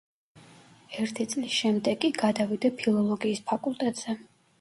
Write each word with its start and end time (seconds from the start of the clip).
ერთი 1.01 1.27
წლის 1.33 1.53
შემდეგ 1.57 1.99
კი 2.05 2.11
გადავიდა 2.21 2.71
ფილოლოგიის 2.79 3.43
ფაკულტეტზე. 3.53 4.17